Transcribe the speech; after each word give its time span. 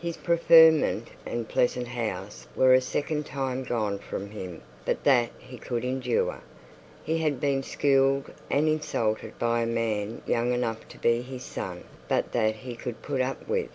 His 0.00 0.16
preferment 0.16 1.06
and 1.24 1.48
pleasant 1.48 1.86
house 1.86 2.48
were 2.56 2.74
a 2.74 2.80
second 2.80 3.26
time 3.26 3.62
gone 3.62 4.00
from 4.00 4.30
him; 4.30 4.60
but 4.84 5.04
that 5.04 5.30
he 5.38 5.56
could 5.56 5.84
endure. 5.84 6.40
He 7.04 7.18
had 7.18 7.38
been 7.38 7.62
schooled 7.62 8.32
and 8.50 8.66
insulted 8.66 9.38
by 9.38 9.60
a 9.60 9.66
man 9.66 10.20
young 10.26 10.52
enough 10.52 10.88
to 10.88 10.98
be 10.98 11.22
his 11.22 11.44
son; 11.44 11.84
but 12.08 12.32
that 12.32 12.56
he 12.56 12.74
could 12.74 13.02
put 13.02 13.20
up 13.20 13.46
with. 13.48 13.70